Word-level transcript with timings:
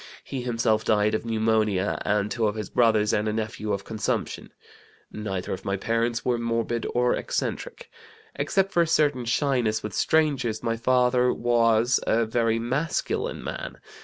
He 0.23 0.41
himself 0.41 0.83
died 0.83 1.13
of 1.13 1.27
pneumonia, 1.27 2.01
and 2.03 2.31
two 2.31 2.47
of 2.47 2.55
his 2.55 2.71
brothers 2.71 3.13
and 3.13 3.27
a 3.27 3.33
nephew 3.33 3.71
of 3.71 3.83
consumption. 3.83 4.51
Neither 5.11 5.53
of 5.53 5.63
my 5.63 5.77
parents 5.77 6.25
were 6.25 6.39
morbid 6.39 6.87
or 6.95 7.13
eccentric. 7.13 7.87
Excepting 8.35 8.71
for 8.71 8.81
a 8.81 8.87
certain 8.87 9.25
shyness 9.25 9.83
with 9.83 9.93
strangers, 9.93 10.63
my 10.63 10.75
father 10.75 11.31
was 11.31 11.99
a 12.07 12.25
very 12.25 12.57
masculine 12.57 13.43
man. 13.43 13.77